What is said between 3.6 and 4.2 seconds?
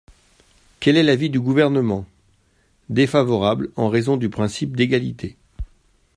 en raison